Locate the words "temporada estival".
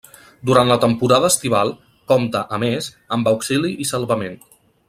0.85-1.75